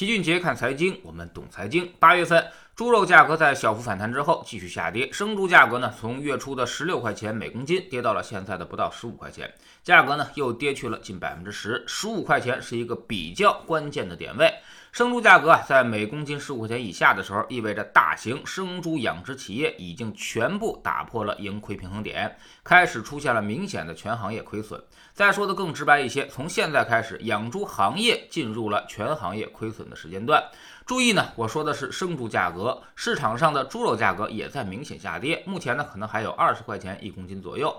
[0.00, 1.86] 齐俊杰看财经，我们懂财经。
[1.98, 2.42] 八月份，
[2.80, 9.52] 猪肉价格在小幅反弹之后继续下跌，生猪价格呢从月初的十六块钱每公斤跌到了现在的不到十五块钱，
[9.82, 11.84] 价格呢又跌去了近百分之十。
[11.86, 14.50] 十五块钱是一个比较关键的点位。
[14.92, 22.34] 生猪价格，在每公斤十五块钱以下的时候，意味着大型生猪养殖企业已经全部打破了盈亏平衡点，
[22.64, 24.82] 开始出现了明显的全行业亏损。
[25.12, 30.42] 再说的更直白一些，从现在开始，养猪行业进入了全行业亏损的时间段。
[30.90, 37.72] 注意呢，我说的是生猪价格，市场上的猪肉价格也在明显下跌，目前呢，可能还有二十块钱一公斤左右。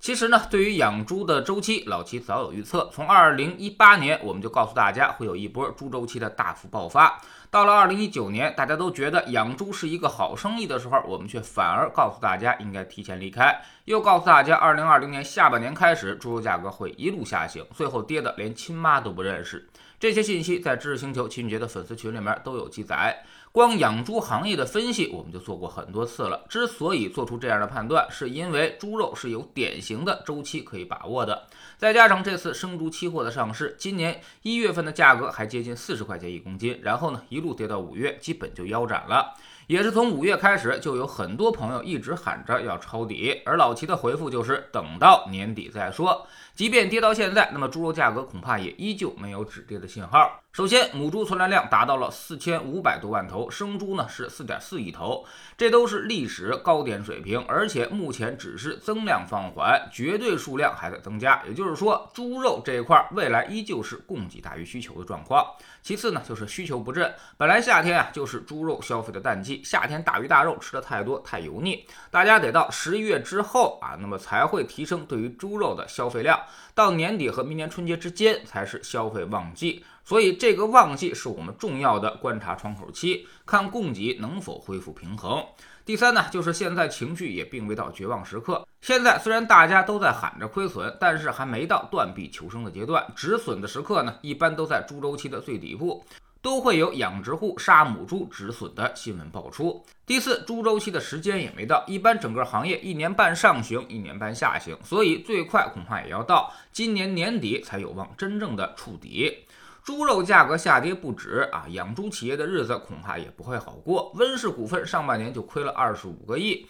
[0.00, 2.90] 其实呢，对于养猪的周期，老齐早有预测。
[2.92, 7.20] 从二零一八年，我们就告诉大家会有一波猪周期的大幅爆发。
[7.50, 13.58] 到了二零一九年，大家都觉得养猪是一个好生意的时候，我们却反而告诉大家应该提前离开。
[13.86, 19.66] 又告诉大家，二零二零年下半年开始，猪肉价格会一路下行，最后跌的连亲妈都不认识。
[19.98, 23.24] 这些信息在知识星球秦俊杰的粉丝群里面都有记载。
[23.50, 26.44] 光养猪行业的分析，我们就做过很多次了。
[26.48, 31.46] 之所以做出这样的判断，是因为猪肉是有典型的周期可以把握的。
[31.76, 39.34] 再加上这次生猪期货的上市，今年一月份的价格还接近四十块钱一公斤，然后呢一一路跌到五月，基本就腰斩了。
[39.68, 46.26] 也是从五月开始，就有很多朋友一直喊着要抄底，而老齐的回复就是等到年底再说。
[46.54, 50.40] 即便跌到现在，那么猪肉价格恐怕也依旧没有止跌的信号。
[50.50, 55.24] 首先，母猪存栏量达到了四千五百多万头，生猪呢是四点四亿头，
[55.56, 61.40] 这都是历史高点水平，而且目前只是增量放缓，绝对数量还在增加。
[61.46, 65.46] 也就是说，猪肉这一块未来依旧是供给大于需求的状况。
[65.80, 67.14] 其次呢，就是需求不振。
[67.36, 76.40] 本来夏天啊就是猪肉消费的淡季，夏天大鱼大肉吃的太多太油腻，大家得到十一月之后啊，那么才会提升对于猪肉的消费量。
[76.74, 79.84] 到年底和明年春节之间才是消费旺季。
[80.08, 85.44] 所以这个旺季是我们重要的观察窗口期，看供给能否恢复平衡。
[85.84, 88.66] 第三呢，就是现在情绪也并未到绝望时刻。
[88.80, 93.06] 现在虽然大家都在喊着亏损，但是还没到断臂求生的阶段。
[93.14, 96.02] 止损的时刻呢，一般都在猪周期的最底部，
[96.40, 99.84] 都会有养殖户杀母猪止损的新闻爆出。
[100.06, 109.44] 第四，猪周期的时间也没到，一般整个行业一年半上行，一年半下行，所以最快恐怕也要到今年年底才有望真正的触底。
[109.88, 114.12] 猪肉价格下跌不止啊，养猪企业的日子恐怕也不会好过。
[114.16, 116.66] 温氏股份上半年就亏了二十五个亿，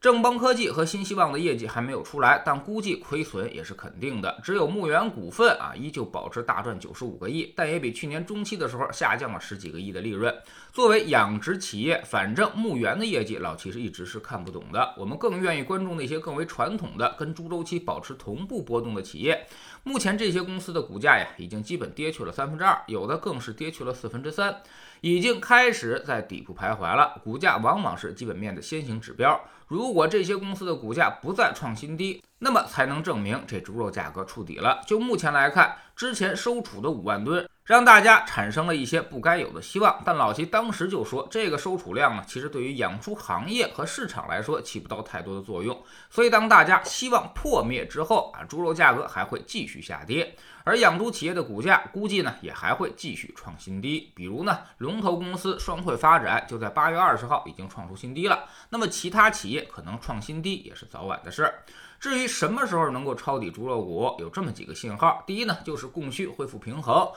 [0.00, 4.40] 正邦科技和新希望的业绩还没有出来，但估计亏损也是肯定的。
[4.42, 10.34] 只有牧原股份啊，依旧保持大赚九十五个亿，但也比去年中期的时候下降了十几个亿的利润。
[10.72, 14.94] 作为养殖企业，反正牧原的业绩老齐是一直是看不懂的。
[14.96, 19.46] 我们更愿意关注那些更为传统的、跟猪周期保持同步波动的企业。
[19.82, 24.62] 目前这些公司的股价呀，已经基本跌去了三分之二，有的更是跌去了四分之三，
[25.02, 27.20] 已经开始在底部徘徊了。
[27.22, 29.38] 股价往往是基本面的先行指标，
[29.70, 34.80] 如果这些公司的股价不再创新低，那么才能证明这猪肉价格触底了。
[34.84, 37.48] 就目前来看，之前收储的五万吨。
[37.70, 45.80] 让大家产生了一些不该有的希望，但老齐当时就说，这个收储量呢，其实对于养猪行业和市场来说起不到太多的作用。
[46.10, 54.10] 所以当大家希望破灭之后啊，猪肉价格还会继续下跌，而养猪企业的股价估计呢也还会继续创新低。
[54.16, 61.62] 比如呢，龙头公司双汇发展就在八月二十号已经创出新低了，那么其他企业可能创新低也是早晚的事儿。
[62.00, 67.08] 至于什么时候能够抄底猪肉股，有这么几个信号：第一呢，就是供需恢复平衡。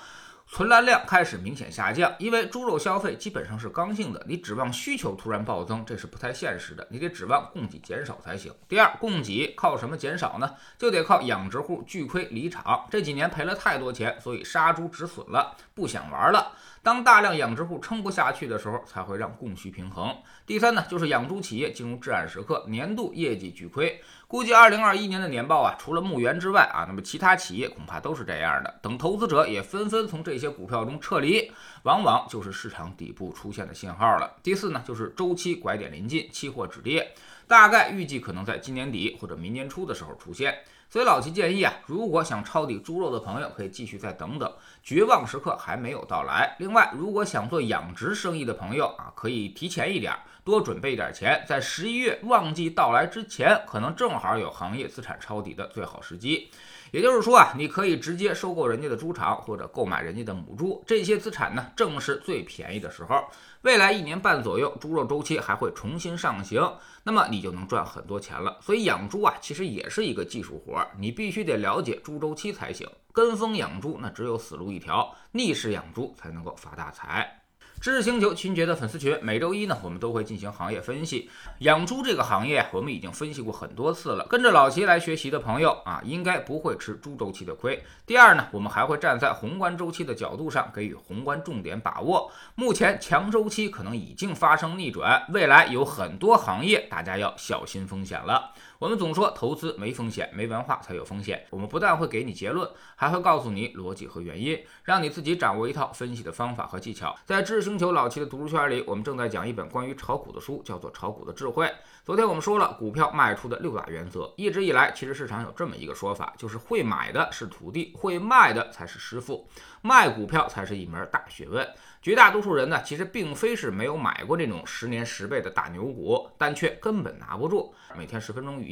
[0.53, 8.53] 存栏量开始明显下降，因为猪肉消费基本上是刚性的，你指望需求突然暴增，这是不太现实的，你得指望供给减少才行。
[8.69, 10.53] 第二，供给靠什么减少呢？
[10.77, 16.51] 就得靠养殖户巨亏离场，这几年赔了太多钱，所以杀猪止损了，不想玩了。
[16.83, 20.15] 当大量养殖户撑不下去的时候，才会让供需平衡。
[20.45, 23.99] 第三呢，就是养猪企业进入至暗时刻，年度业绩巨亏。
[24.27, 28.79] 估计二零二一年的年报啊，除了牧原之外啊，那么其他企业恐怕都是这样的。
[28.81, 31.49] 等投资者也纷纷从这些些股票中撤离，
[31.83, 34.35] 往往就是市场底部出现的信号了。
[34.43, 37.13] 第四呢，就是周期拐点临近，期货止跌，
[37.47, 40.53] 大概预计可能在今年底或者明年初的时候出现。
[40.93, 44.53] 所以老齐建议啊，如果想抄底猪肉的朋友，可以继续再等等，
[44.83, 46.55] 绝望时刻还没有到来。
[46.59, 50.13] 另外，如果想做养殖生意的朋友啊，可以提前一点，
[50.43, 56.51] 多准备一点钱，在十一月旺季到来之前，可能正好有行业资产抄底的最好时机。
[56.91, 63.19] 也就是说啊，你可以直接收购人家的猪场，或者购买人家的母猪，这些资产呢，正是最便宜的时候。
[63.63, 66.61] 未来一年半左右，猪肉周期还会重新上行，
[67.01, 68.59] 那么你就能赚很多钱了。
[68.61, 72.87] 所以养猪啊，其实也是一个技术活你必须得了解猪周期才行。
[73.11, 77.39] 跟风养猪，那只有死路一条；逆势养猪才能够发大财。
[77.79, 81.29] 知识星球秦杰的粉丝群，每周一呢，我们都会进行行业分析。
[81.59, 84.25] 养猪这个行业，我们已经分析过很多次了。
[84.29, 87.83] 跟着老齐来学习的朋友啊，应该不会吃猪周期的亏。
[88.05, 92.31] 第二呢，我们还会站在宏观周期的角度上，给予宏观重点把握。
[92.55, 98.53] 目前强周期可能已经发生逆转，未来有很多行业，大家要小心风险了。
[98.83, 101.45] 我们总说投资没风险，没文化才有风险。
[101.51, 107.15] 我们不但会给你结论，还会告诉你逻辑和原因，让你自己掌握一套分析的方法和技巧。
[107.23, 111.65] 在知识星球老七的读书圈里，我们正在讲一本关于炒股的书，叫做《炒股的智慧》。
[112.03, 114.29] 昨天我们说了股票卖出的六大原则。
[114.35, 119.47] 一直以来，其实市场有这么一个说法，就是会买的是徒弟，会卖的才是师傅。
[119.81, 121.65] 卖股票才是一门大学问。
[122.01, 127.73] 绝大多数人呢，其实并非是没有买过这种十年十倍的大牛股，但却根本拿不住。
[127.97, 128.67] 每天十分钟语